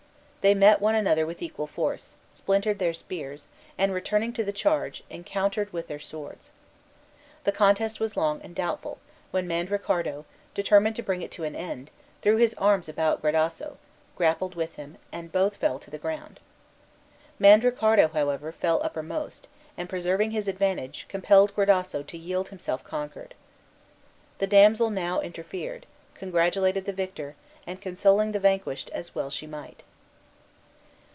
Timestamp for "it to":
11.21-11.43